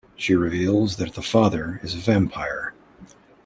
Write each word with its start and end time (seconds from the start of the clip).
She 0.17 0.33
reveals 0.33 0.95
that 0.97 1.13
the 1.13 1.21
father 1.21 1.79
is 1.83 1.93
a 1.93 1.97
vampire. 1.99 2.73